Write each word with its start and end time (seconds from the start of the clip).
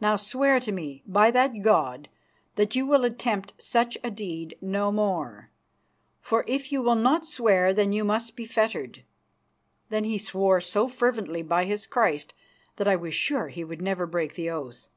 Now 0.00 0.16
swear 0.16 0.58
to 0.58 0.72
me 0.72 1.04
by 1.06 1.30
that 1.30 1.62
God 1.62 2.08
that 2.56 2.74
you 2.74 2.86
will 2.86 3.04
attempt 3.04 3.52
such 3.62 3.96
a 4.02 4.10
deed 4.10 4.58
no 4.60 4.90
more, 4.90 5.48
for 6.20 6.42
if 6.48 6.72
you 6.72 6.82
will 6.82 6.96
not 6.96 7.24
swear 7.24 7.72
then 7.72 7.92
you 7.92 8.02
must 8.02 8.34
be 8.34 8.46
fettered." 8.46 9.04
Then 9.88 10.02
he 10.02 10.18
swore 10.18 10.58
so 10.60 10.88
fervently 10.88 11.42
by 11.42 11.66
his 11.66 11.86
Christ 11.86 12.34
that 12.78 12.88
I 12.88 12.96
was 12.96 13.14
sure 13.14 13.46
he 13.46 13.62
would 13.62 13.80
never 13.80 14.06
break 14.06 14.34
the 14.34 14.50
oath. 14.50 14.88